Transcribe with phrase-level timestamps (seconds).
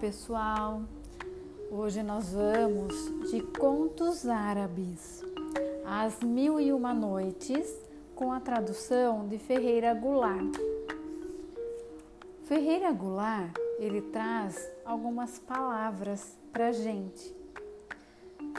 [0.00, 0.80] pessoal!
[1.70, 5.22] Hoje nós vamos de contos árabes,
[5.84, 7.70] As Mil e Uma Noites,
[8.14, 10.56] com a tradução de Ferreira Goulart.
[12.44, 17.36] Ferreira Goulart, ele traz algumas palavras para gente.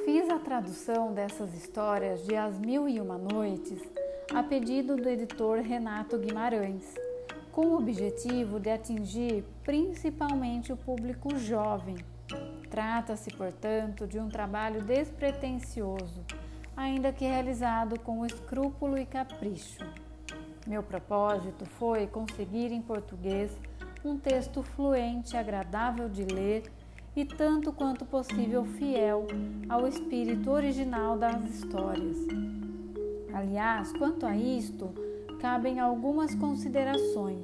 [0.05, 3.81] Fiz a tradução dessas histórias de As Mil e Uma Noites
[4.31, 7.11] a pedido do editor Renato Guimarães
[7.52, 11.98] com o objetivo de atingir principalmente o público jovem.
[12.70, 16.21] Trata-se, portanto, de um trabalho despretensioso,
[16.76, 19.85] ainda que realizado com escrúpulo e capricho.
[20.66, 23.52] Meu propósito foi conseguir em português
[24.05, 26.71] um texto fluente, agradável de ler
[27.15, 29.27] e tanto quanto possível fiel
[29.68, 32.18] ao espírito original das histórias.
[33.34, 34.93] Aliás, quanto a isto,
[35.41, 37.44] cabem algumas considerações.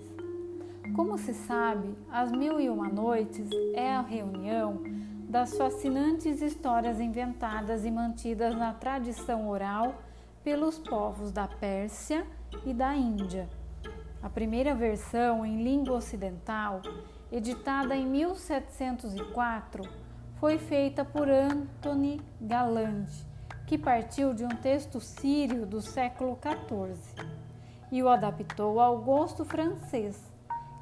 [0.96, 4.84] Como se sabe, As Mil e Uma Noites é a reunião
[5.27, 9.96] das fascinantes histórias inventadas e mantidas na tradição oral
[10.44, 12.24] pelos povos da Pérsia
[12.63, 13.49] e da Índia.
[14.21, 16.84] A primeira versão em língua ocidental,
[17.32, 19.90] editada em 1704,
[20.40, 23.10] foi feita por Anthony Galland,
[23.66, 27.46] que partiu de um texto sírio do século XIV
[27.91, 30.21] e o adaptou ao gosto francês,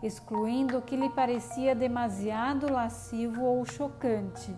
[0.01, 4.55] excluindo o que lhe parecia demasiado lascivo ou chocante.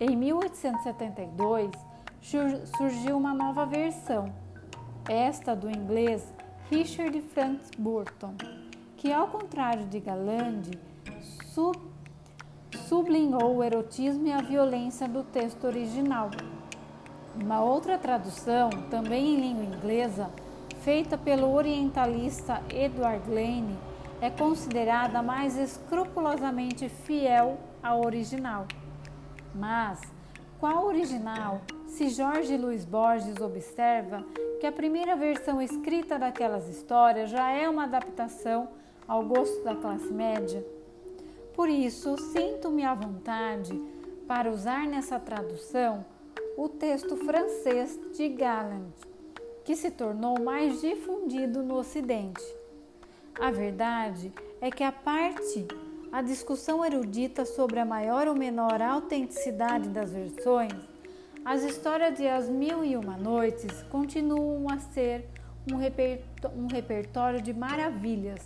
[0.00, 1.70] Em 1872
[2.76, 4.32] surgiu uma nova versão,
[5.08, 6.32] esta do inglês
[6.70, 8.34] Richard Frank Burton,
[8.96, 10.70] que, ao contrário de Galland,
[11.52, 11.78] sub
[12.88, 16.30] sublinhou o erotismo e a violência do texto original.
[17.40, 20.30] Uma outra tradução, também em língua inglesa,
[20.84, 23.74] feita pelo orientalista Edward Lane,
[24.20, 28.66] é considerada mais escrupulosamente fiel ao original.
[29.54, 29.98] Mas
[30.60, 34.22] qual original se Jorge Luiz Borges observa
[34.60, 38.68] que a primeira versão escrita daquelas histórias já é uma adaptação
[39.08, 40.62] ao gosto da classe média?
[41.54, 43.72] Por isso, sinto-me à vontade
[44.28, 46.04] para usar nessa tradução
[46.58, 49.13] o texto francês de Galland
[49.64, 52.44] que se tornou mais difundido no Ocidente.
[53.40, 55.66] A verdade é que a parte
[56.12, 60.72] a discussão erudita sobre a maior ou menor autenticidade das versões,
[61.44, 65.28] as histórias de As Mil e Uma Noites continuam a ser
[65.68, 65.74] um,
[66.56, 68.40] um repertório de maravilhas,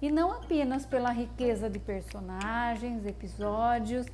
[0.00, 4.06] e não apenas pela riqueza de personagens, episódios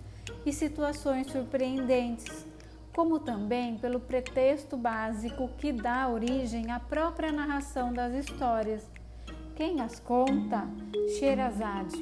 [0.46, 2.46] e situações surpreendentes,
[2.92, 8.86] como também pelo pretexto básico que dá origem à própria narração das histórias.
[9.56, 10.68] Quem as conta?
[11.18, 11.96] Sherazade.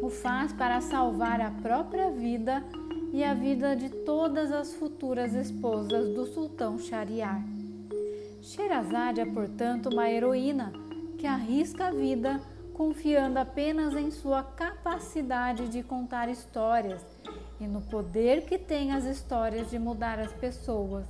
[0.00, 2.64] O faz para salvar a própria vida
[3.12, 7.42] e a vida de todas as futuras esposas do sultão Shariar.
[8.40, 10.72] Sherazade é, portanto, uma heroína
[11.18, 12.40] que arrisca a vida
[12.72, 17.04] confiando apenas em sua capacidade de contar histórias
[17.60, 21.06] e no poder que tem as histórias de mudar as pessoas.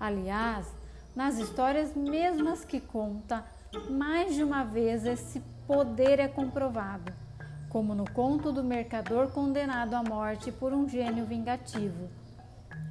[0.00, 0.66] Aliás,
[1.14, 3.44] nas histórias mesmas que conta,
[3.90, 7.12] mais de uma vez esse poder é comprovado,
[7.68, 12.08] como no conto do mercador condenado à morte por um gênio vingativo.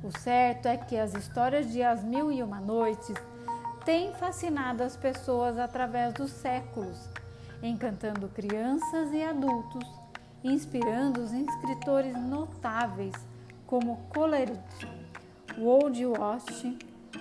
[0.04, 3.16] O certo é que as histórias de As Mil e Uma Noites
[3.84, 7.10] têm fascinado as pessoas através dos séculos,
[7.64, 10.05] encantando crianças e adultos
[10.46, 13.16] inspirando os escritores notáveis
[13.66, 14.88] como Coleridge,
[15.58, 16.78] Wordsworth,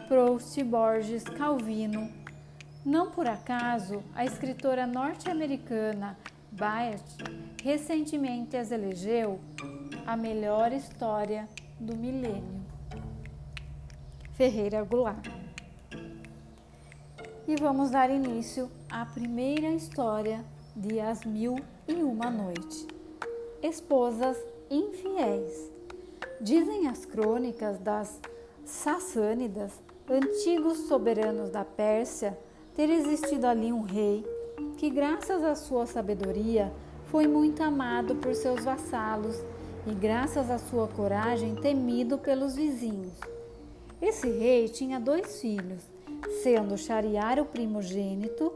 [0.06, 2.12] Proust, Borges, Calvino.
[2.84, 6.18] Não por acaso, a escritora norte-americana
[6.52, 7.02] Bayard
[7.62, 9.40] recentemente as elegeu
[10.06, 11.48] a melhor história
[11.80, 12.62] do milênio.
[14.34, 15.26] Ferreira Goulart.
[17.48, 20.44] E vamos dar início à primeira história
[20.76, 21.56] de As Mil
[21.88, 22.93] e Uma Noite
[23.64, 24.36] esposas
[24.70, 25.72] infiéis.
[26.38, 28.20] Dizem as crônicas das
[28.62, 29.72] Sassânidas,
[30.08, 32.38] antigos soberanos da Pérsia,
[32.74, 34.22] ter existido ali um rei
[34.76, 36.70] que, graças à sua sabedoria,
[37.06, 39.36] foi muito amado por seus vassalos
[39.86, 43.14] e, graças à sua coragem, temido pelos vizinhos.
[44.00, 45.82] Esse rei tinha dois filhos,
[46.42, 48.52] sendo Shariar o primogênito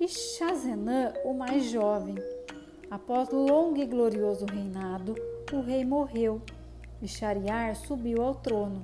[0.00, 2.14] e Shazenã o mais jovem.
[2.90, 5.14] Após longo e glorioso reinado,
[5.52, 6.40] o rei morreu
[7.02, 8.80] e Shariar subiu ao trono.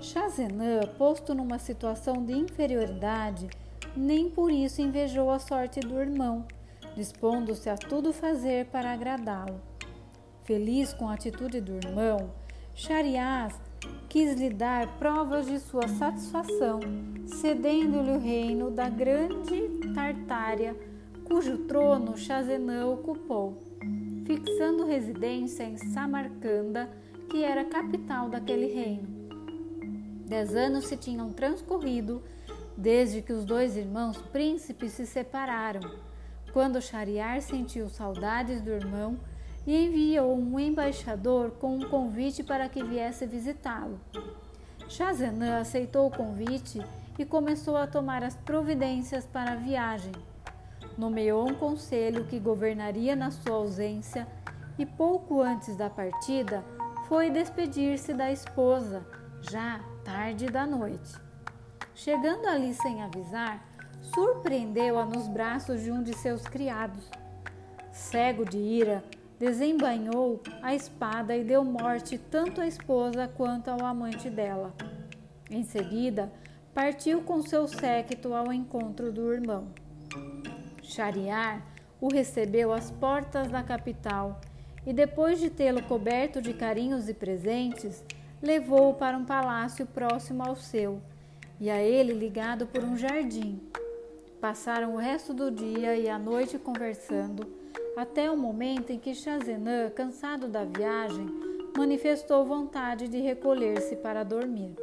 [0.00, 3.48] Shazenã, posto numa situação de inferioridade,
[3.96, 6.46] nem por isso invejou a sorte do irmão,
[6.96, 9.60] dispondo-se a tudo fazer para agradá-lo.
[10.44, 12.30] Feliz com a atitude do irmão,
[12.74, 13.60] Shariás
[14.08, 16.80] quis lhe dar provas de sua satisfação,
[17.26, 20.76] cedendo-lhe o reino da grande Tartária,
[21.30, 23.56] cujo trono Chazenã ocupou,
[24.26, 26.90] fixando residência em Samarcanda,
[27.30, 29.06] que era capital daquele reino.
[30.26, 32.20] Dez anos se tinham transcorrido
[32.76, 35.88] desde que os dois irmãos príncipes se separaram,
[36.52, 39.16] quando Shariar sentiu saudades do irmão
[39.64, 44.00] e enviou um embaixador com um convite para que viesse visitá-lo.
[44.88, 46.84] Chazenã aceitou o convite
[47.16, 50.10] e começou a tomar as providências para a viagem.
[51.00, 54.28] Nomeou um conselho que governaria na sua ausência
[54.78, 56.62] e pouco antes da partida
[57.08, 59.02] foi despedir-se da esposa,
[59.40, 61.14] já tarde da noite.
[61.94, 63.66] Chegando ali sem avisar,
[64.14, 67.10] surpreendeu-a nos braços de um de seus criados.
[67.90, 69.02] Cego de ira,
[69.38, 74.74] desembainhou a espada e deu morte tanto à esposa quanto ao amante dela.
[75.50, 76.30] Em seguida,
[76.74, 79.68] partiu com seu séquito ao encontro do irmão.
[80.90, 81.62] Shariar
[82.00, 84.40] o recebeu às portas da capital
[84.86, 88.02] e, depois de tê-lo coberto de carinhos e presentes,
[88.42, 91.00] levou-o para um palácio próximo ao seu
[91.60, 93.60] e a ele ligado por um jardim.
[94.40, 97.46] Passaram o resto do dia e a noite conversando
[97.96, 101.26] até o momento em que Chazenã, cansado da viagem,
[101.76, 104.74] manifestou vontade de recolher-se para dormir.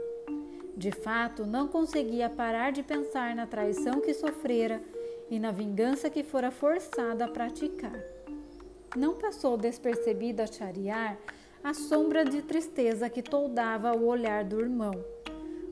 [0.75, 4.80] De fato, não conseguia parar de pensar na traição que sofrera
[5.29, 8.00] e na vingança que fora forçada a praticar.
[8.95, 11.18] Não passou despercebida a Chariar
[11.63, 14.94] a sombra de tristeza que toldava o olhar do irmão.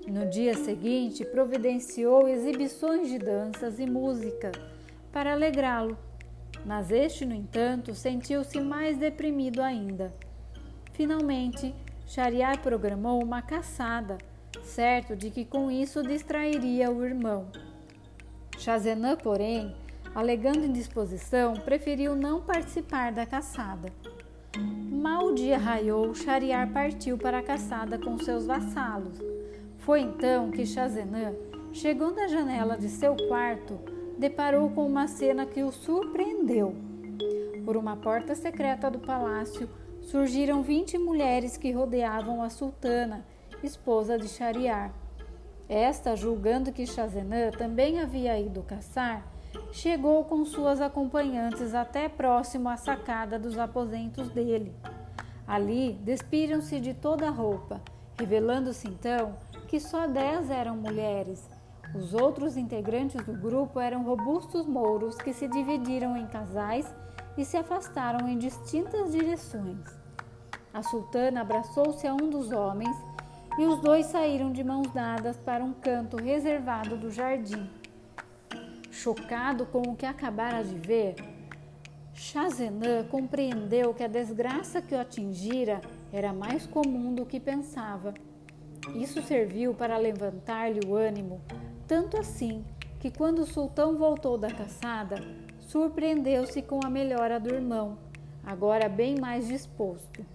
[0.08, 4.52] No dia seguinte, providenciou exibições de danças e música
[5.12, 5.98] para alegrá-lo
[6.66, 10.12] mas este, no entanto, sentiu-se mais deprimido ainda.
[10.94, 11.76] Finalmente,
[12.08, 14.18] Shariar programou uma caçada,
[14.64, 17.52] certo de que com isso distrairia o irmão.
[18.58, 19.76] Chazenã, porém,
[20.14, 23.92] alegando indisposição, preferiu não participar da caçada.
[24.58, 29.20] Mal o dia raiou, Shariar partiu para a caçada com seus vassalos.
[29.80, 31.34] Foi então que Chazenã
[31.74, 33.78] chegou na janela de seu quarto
[34.18, 36.76] deparou com uma cena que o surpreendeu.
[37.66, 39.70] Por uma porta secreta do palácio
[40.02, 43.26] surgiram vinte mulheres que rodeavam a sultana,
[43.62, 44.94] esposa de Shariar.
[45.68, 49.26] Esta, julgando que Shazenã também havia ido caçar,
[49.72, 54.74] chegou com suas acompanhantes até próximo à sacada dos aposentos dele.
[55.48, 57.82] Ali despiram-se de toda a roupa,
[58.18, 59.36] revelando-se então
[59.68, 61.48] que só dez eram mulheres
[61.96, 66.94] os outros integrantes do grupo eram robustos mouros que se dividiram em casais
[67.38, 69.80] e se afastaram em distintas direções.
[70.74, 72.96] A sultana abraçou-se a um dos homens
[73.58, 77.70] e os dois saíram de mãos dadas para um canto reservado do jardim.
[78.92, 81.16] Chocado com o que acabara de ver,
[82.14, 85.82] Chazenã compreendeu que a desgraça que o atingira
[86.12, 88.14] era mais comum do que pensava.
[88.96, 91.42] Isso serviu para levantar-lhe o ânimo
[91.88, 92.66] tanto assim
[93.00, 95.18] que, quando o sultão voltou da caçada,
[95.60, 97.98] surpreendeu-se com a melhora do irmão,
[98.44, 100.26] agora bem mais disposto.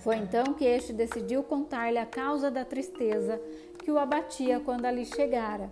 [0.00, 3.40] Foi então que este decidiu contar-lhe a causa da tristeza
[3.78, 5.70] que o abatia quando ali chegara.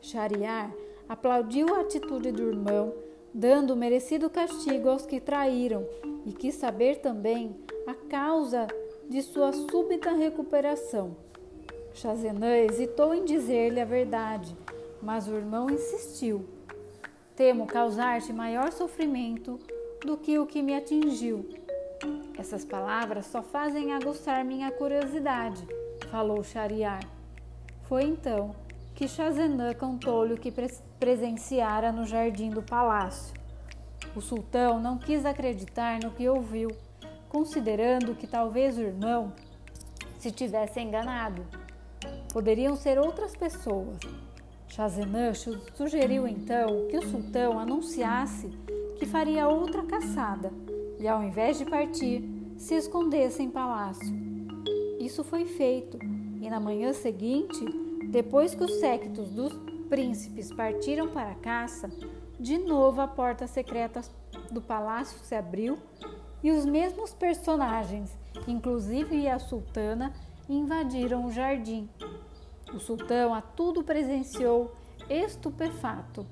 [0.00, 0.72] Shariar
[1.08, 2.92] aplaudiu a atitude do irmão,
[3.32, 5.86] dando o merecido castigo aos que traíram,
[6.26, 8.66] e quis saber também a causa
[9.08, 11.16] de sua súbita recuperação.
[11.94, 14.54] Chazenã hesitou em dizer-lhe a verdade,
[15.00, 16.44] mas o irmão insistiu.
[17.34, 19.58] Temo causar-te maior sofrimento
[20.04, 21.46] do que o que me atingiu.
[22.38, 25.66] Essas palavras só fazem aguçar minha curiosidade,
[26.10, 27.02] falou Shariar.
[27.88, 28.54] Foi então
[28.94, 30.52] que Chazenã contou-lhe o que
[30.98, 33.34] presenciara no jardim do palácio.
[34.14, 36.70] O sultão não quis acreditar no que ouviu,
[37.28, 39.32] considerando que talvez o irmão
[40.18, 41.46] se tivesse enganado.
[42.32, 43.98] Poderiam ser outras pessoas.
[44.68, 48.48] Chazenush sugeriu então que o sultão anunciasse
[48.98, 50.50] que faria outra caçada
[50.98, 52.24] e, ao invés de partir,
[52.56, 54.14] se escondesse em palácio.
[54.98, 55.98] Isso foi feito,
[56.40, 57.64] e na manhã seguinte,
[58.10, 59.52] depois que os séquitos dos
[59.88, 61.90] príncipes partiram para a caça,
[62.38, 64.02] de novo a porta secreta
[64.50, 65.78] do palácio se abriu
[66.42, 70.12] e os mesmos personagens, inclusive a sultana,
[70.48, 71.88] invadiram o jardim.
[72.72, 74.74] O sultão a tudo presenciou
[75.08, 76.26] estupefato.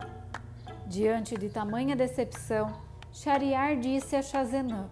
[0.86, 2.72] Diante de tamanha decepção,
[3.14, 4.90] Shariar disse a Chazenã: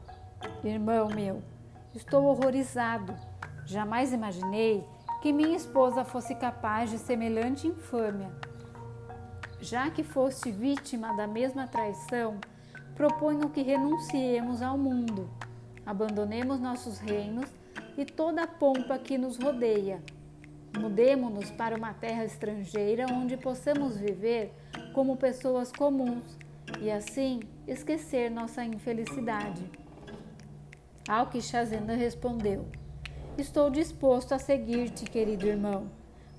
[0.62, 1.42] Irmão meu,
[1.92, 3.12] estou horrorizado.
[3.66, 4.86] Jamais imaginei
[5.20, 8.30] que minha esposa fosse capaz de semelhante infâmia.
[9.60, 12.38] Já que foste vítima da mesma traição,
[12.94, 15.28] proponho que renunciemos ao mundo,
[15.84, 17.50] abandonemos nossos reinos
[17.98, 20.00] e toda a pompa que nos rodeia.
[20.78, 24.54] Mudemo-nos para uma terra estrangeira onde possamos viver
[24.94, 26.38] como pessoas comuns
[26.80, 29.62] e assim esquecer nossa infelicidade.
[31.08, 32.66] Ao que Shazena respondeu:
[33.36, 35.90] Estou disposto a seguir-te, querido irmão,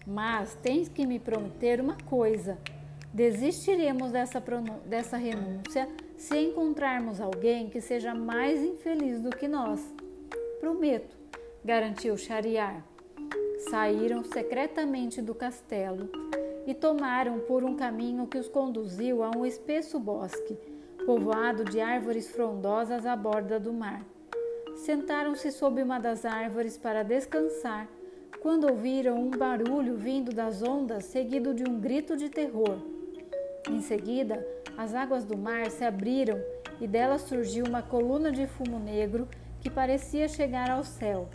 [0.06, 2.58] mas tens que me prometer uma coisa.
[3.14, 4.42] Desistiremos dessa,
[4.86, 5.88] dessa renúncia
[6.18, 9.94] se encontrarmos alguém que seja mais infeliz do que nós.
[10.60, 11.16] Prometo,
[11.64, 12.84] garantiu Shariar.
[13.70, 16.10] Saíram secretamente do castelo
[16.66, 20.58] e tomaram por um caminho que os conduziu a um espesso bosque,
[21.06, 24.06] povoado de árvores frondosas à borda do mar.
[24.76, 27.88] Sentaram-se sob uma das árvores para descansar,
[28.42, 32.78] quando ouviram um barulho vindo das ondas, seguido de um grito de terror.
[33.70, 34.46] Em seguida,
[34.78, 36.42] as águas do mar se abriram
[36.82, 39.28] e dela surgiu uma coluna de fumo negro
[39.62, 41.30] que parecia chegar ao céu.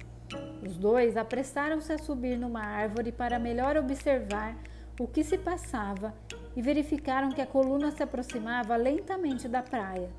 [0.63, 4.55] Os dois apressaram-se a subir numa árvore para melhor observar
[4.99, 6.13] o que se passava
[6.57, 10.11] e verificaram que a coluna se aproximava lentamente da praia.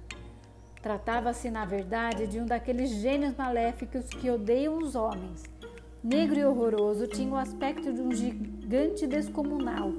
[0.82, 5.44] Tratava-se, na verdade, de um daqueles gênios maléficos que odeiam os homens.
[6.02, 9.92] Negro e horroroso, tinha o aspecto de um gigante descomunal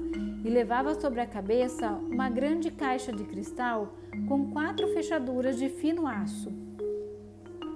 [0.43, 3.93] e levava sobre a cabeça uma grande caixa de cristal
[4.27, 6.51] com quatro fechaduras de fino aço.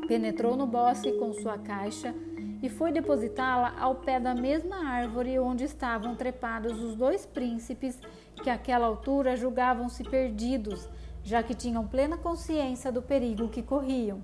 [0.08, 2.16] Penetrou no bosque com sua caixa
[2.62, 8.00] e foi depositá-la ao pé da mesma árvore onde estavam trepados os dois príncipes
[8.44, 10.90] que àquela altura julgavam-se perdidos
[11.26, 14.24] já que tinham plena consciência do perigo que corriam.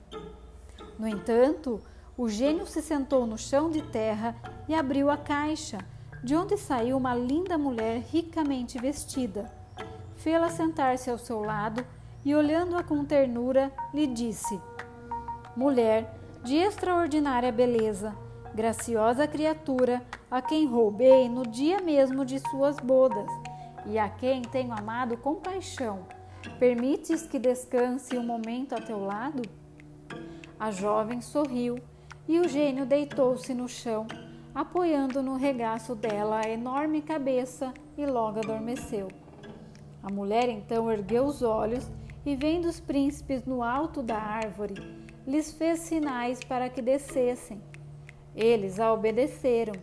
[0.99, 1.81] No entanto,
[2.15, 4.35] o gênio se sentou no chão de terra
[4.69, 5.79] e abriu a caixa,
[6.23, 9.51] de onde saiu uma linda mulher ricamente vestida.
[10.17, 11.83] Fê-la sentar-se ao seu lado
[12.23, 14.61] e, olhando-a com ternura, lhe disse:
[15.57, 18.15] Mulher de extraordinária beleza,
[18.53, 23.29] graciosa criatura, a quem roubei no dia mesmo de suas bodas
[23.85, 26.05] e a quem tenho amado com paixão
[26.57, 29.43] Permites que descanse um momento a teu lado?
[30.59, 31.77] A jovem sorriu
[32.27, 34.07] e o gênio deitou-se no chão,
[34.53, 39.07] apoiando no regaço dela a enorme cabeça e logo adormeceu.
[40.01, 41.89] A mulher então ergueu os olhos
[42.25, 44.75] e, vendo os príncipes no alto da árvore,
[45.25, 47.61] lhes fez sinais para que descessem.
[48.35, 49.73] Eles a obedeceram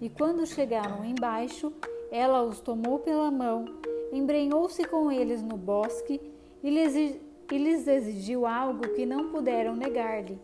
[0.00, 1.72] e, quando chegaram embaixo,
[2.10, 3.66] ela os tomou pela mão
[4.12, 6.20] embrenhou-se com eles no bosque
[6.62, 10.38] e lhes exigiu algo que não puderam negar-lhe.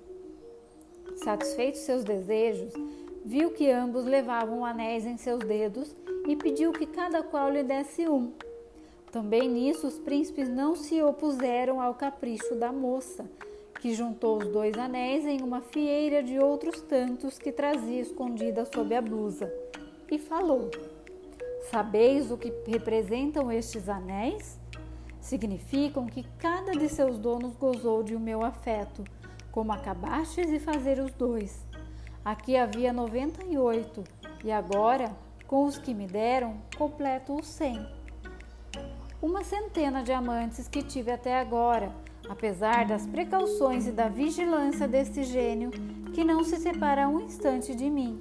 [1.16, 2.72] Satisfeitos seus desejos,
[3.24, 5.94] viu que ambos levavam anéis em seus dedos
[6.26, 8.32] e pediu que cada qual lhe desse um.
[9.10, 13.24] Também nisso os príncipes não se opuseram ao capricho da moça,
[13.84, 18.94] que juntou os dois anéis em uma fieira de outros tantos que trazia escondida sob
[18.96, 19.52] a blusa,
[20.10, 20.70] e falou:
[21.70, 24.58] Sabeis o que representam estes anéis?
[25.20, 29.04] Significam que cada de seus donos gozou de o meu afeto,
[29.52, 31.66] como acabastes de fazer os dois.
[32.24, 34.02] Aqui havia noventa e oito,
[34.42, 35.14] e agora,
[35.46, 37.86] com os que me deram, completo os cem.
[39.20, 41.92] Uma centena de amantes que tive até agora,
[42.28, 45.70] apesar das precauções e da vigilância deste gênio,
[46.12, 48.18] que não se separa um instante de mim.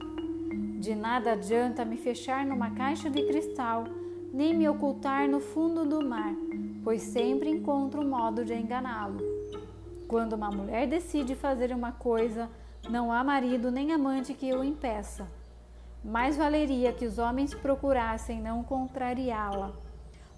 [0.80, 3.86] De nada adianta me fechar numa caixa de cristal,
[4.34, 6.34] nem me ocultar no fundo do mar,
[6.84, 9.18] pois sempre encontro um modo de enganá-lo.
[10.08, 12.50] Quando uma mulher decide fazer uma coisa,
[12.90, 15.28] não há marido nem amante que o impeça.
[16.04, 19.72] Mais valeria que os homens procurassem não contrariá-la,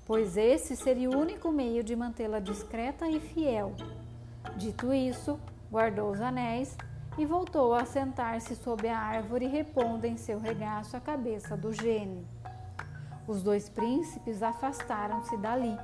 [0.05, 3.73] pois esse seria o único meio de mantê-la discreta e fiel.
[4.55, 5.39] Dito isso,
[5.71, 6.77] guardou os anéis
[7.17, 12.25] e voltou a sentar-se sob a árvore, repondo em seu regaço a cabeça do gênio.
[13.27, 15.75] Os dois príncipes afastaram-se dali.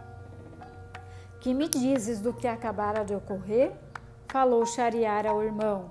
[1.40, 3.72] Que me dizes do que acabara de ocorrer?
[4.28, 5.90] Falou Shariar ao irmão.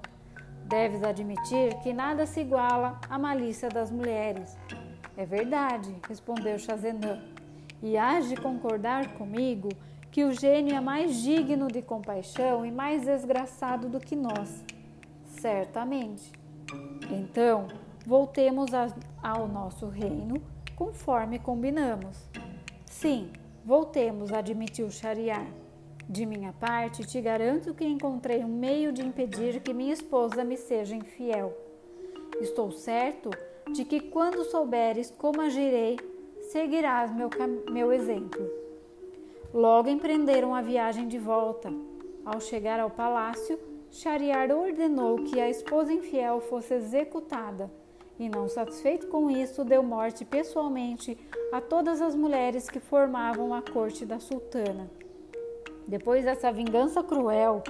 [0.64, 4.56] Deves admitir que nada se iguala à malícia das mulheres.
[5.16, 7.20] É verdade, respondeu Chazenã.
[7.82, 9.68] E hás de concordar comigo
[10.10, 14.64] que o gênio é mais digno de compaixão e mais desgraçado do que nós.
[15.24, 16.32] Certamente.
[17.10, 17.68] Então,
[18.04, 18.88] voltemos a,
[19.22, 20.42] ao nosso reino
[20.76, 22.28] conforme combinamos.
[22.86, 23.30] Sim,
[23.64, 25.46] voltemos, admitiu Shariar.
[26.08, 30.56] De minha parte, te garanto que encontrei um meio de impedir que minha esposa me
[30.56, 31.56] seja infiel.
[32.40, 33.30] Estou certo
[33.72, 35.96] de que, quando souberes como agirei,
[36.52, 37.30] seguirás meu,
[37.70, 38.50] meu exemplo.
[39.54, 41.72] Logo empreenderam a viagem de volta.
[42.24, 43.58] Ao chegar ao palácio,
[43.90, 47.70] Shariar ordenou que a esposa infiel fosse executada
[48.18, 51.16] e, não satisfeito com isso, deu morte pessoalmente
[51.52, 54.90] a todas as mulheres que formavam a corte da sultana.
[55.86, 57.62] Depois dessa vingança cruel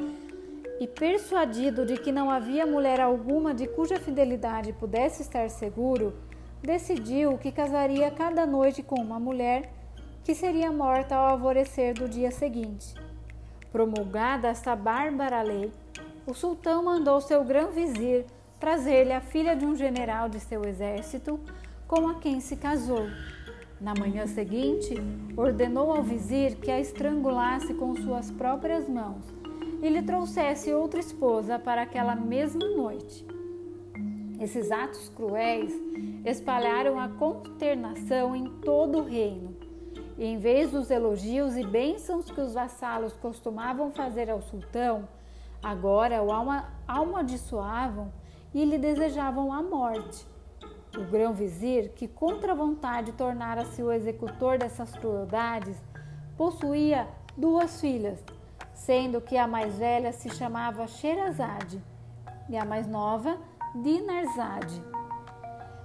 [0.80, 6.14] e persuadido de que não havia mulher alguma de cuja fidelidade pudesse estar seguro,
[6.62, 9.72] decidiu que casaria cada noite com uma mulher
[10.24, 12.94] que seria morta ao alvorecer do dia seguinte.
[13.72, 15.72] Promulgada esta bárbara lei,
[16.26, 18.24] o sultão mandou seu grão-vizir
[18.58, 21.40] trazer-lhe a filha de um general de seu exército,
[21.88, 23.06] com a quem se casou.
[23.80, 24.94] Na manhã seguinte,
[25.34, 29.24] ordenou ao vizir que a estrangulasse com suas próprias mãos
[29.82, 33.26] e lhe trouxesse outra esposa para aquela mesma noite.
[34.40, 35.70] Esses atos cruéis
[36.24, 39.54] espalharam a consternação em todo o reino.
[40.16, 45.06] E em vez dos elogios e bênçãos que os vassalos costumavam fazer ao sultão,
[45.62, 46.30] agora o
[46.88, 48.10] amaldiçoavam
[48.54, 50.26] e lhe desejavam a morte.
[50.96, 55.76] O grão-vizir, que contra vontade tornara-se o executor dessas crueldades,
[56.36, 57.06] possuía
[57.36, 58.18] duas filhas,
[58.72, 61.80] sendo que a mais velha se chamava Sherazade
[62.48, 63.38] e a mais nova
[63.74, 64.82] Dinarzade.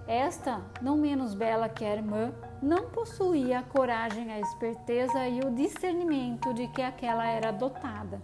[0.08, 5.52] Esta, não menos bela que a irmã, não possuía a coragem, a esperteza e o
[5.52, 8.22] discernimento de que aquela era dotada.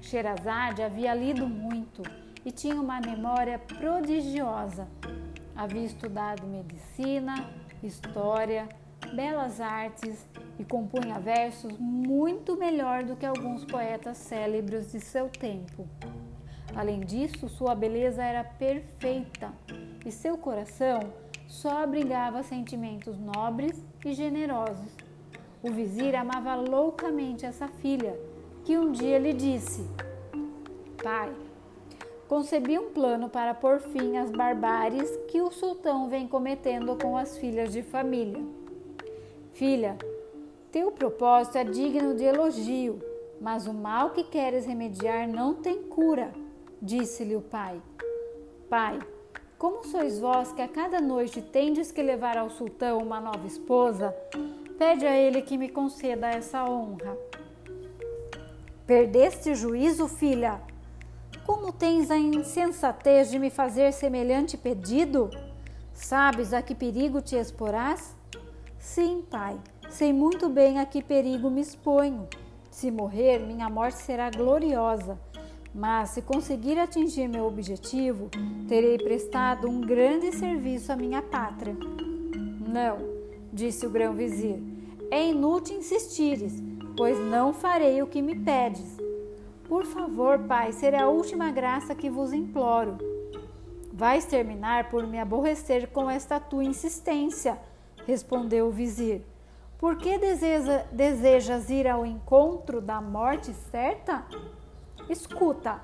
[0.00, 2.02] Sherazade havia lido muito
[2.44, 4.88] e tinha uma memória prodigiosa.
[5.54, 7.34] Havia estudado medicina,
[7.82, 8.66] história,
[9.14, 10.26] belas artes
[10.58, 15.86] e compunha versos muito melhor do que alguns poetas célebres de seu tempo.
[16.74, 19.52] Além disso, sua beleza era perfeita
[20.04, 21.00] e seu coração
[21.46, 24.92] só abrigava sentimentos nobres e generosos.
[25.62, 28.18] O vizir amava loucamente essa filha,
[28.64, 29.84] que um dia lhe disse:
[31.02, 31.32] Pai,
[32.28, 37.36] concebi um plano para pôr fim às barbáries que o sultão vem cometendo com as
[37.36, 38.42] filhas de família.
[39.52, 39.98] Filha,
[40.70, 43.02] teu propósito é digno de elogio,
[43.40, 46.32] mas o mal que queres remediar não tem cura,
[46.80, 47.80] disse-lhe o pai.
[48.68, 48.98] Pai,
[49.58, 54.14] como sois vós que a cada noite tendes que levar ao sultão uma nova esposa,
[54.78, 57.18] pede a ele que me conceda essa honra.
[58.86, 60.60] Perdeste juízo, filha?
[61.44, 65.30] Como tens a insensatez de me fazer semelhante pedido?
[65.92, 68.16] Sabes a que perigo te exporás?
[68.78, 72.26] Sim, pai, sei muito bem a que perigo me exponho.
[72.70, 75.18] Se morrer, minha morte será gloriosa.
[75.74, 78.28] Mas se conseguir atingir meu objetivo,
[78.68, 81.76] terei prestado um grande serviço à minha pátria.
[82.66, 82.98] Não,
[83.52, 84.58] disse o grão-vizir,
[85.10, 86.60] é inútil insistires,
[86.96, 88.96] pois não farei o que me pedes.
[89.68, 92.98] Por favor, Pai, será a última graça que vos imploro.
[93.92, 97.58] Vais terminar por me aborrecer com esta tua insistência,
[98.06, 99.22] respondeu o vizir.
[99.78, 104.24] Por que deseja, desejas ir ao encontro da morte certa?
[105.10, 105.80] Escuta,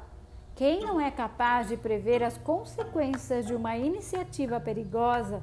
[0.55, 5.43] quem não é capaz de prever as consequências de uma iniciativa perigosa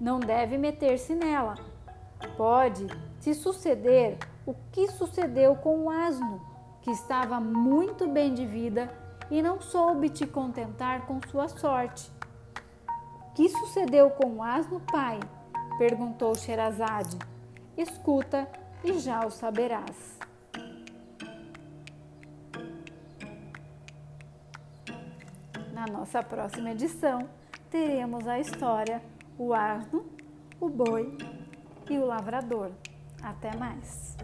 [0.00, 1.56] não deve meter-se nela.
[2.36, 2.86] Pode
[3.18, 6.40] se suceder o que sucedeu com o asno
[6.80, 8.88] que estava muito bem de vida
[9.28, 12.08] e não soube te contentar com sua sorte.
[13.34, 15.18] Que sucedeu com o asno pai?
[15.76, 17.18] perguntou Sherazade.
[17.76, 18.48] Escuta
[18.84, 20.23] e já o saberás.
[25.86, 27.28] Na nossa próxima edição,
[27.70, 29.02] teremos a história
[29.36, 30.06] O Asno,
[30.58, 31.14] o Boi
[31.90, 32.70] e o Lavrador.
[33.22, 34.16] Até mais!